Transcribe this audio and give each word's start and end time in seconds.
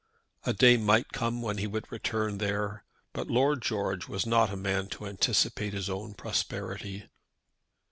A 0.47 0.53
day 0.53 0.77
might 0.77 1.13
come 1.13 1.43
when 1.43 1.59
he 1.59 1.67
would 1.67 1.91
return 1.91 2.39
there; 2.39 2.83
but 3.13 3.27
Lord 3.29 3.61
George 3.61 4.07
was 4.07 4.25
not 4.25 4.49
a 4.49 4.57
man 4.57 4.87
to 4.87 5.05
anticipate 5.05 5.73
his 5.73 5.91
own 5.91 6.15
prosperity. 6.15 7.07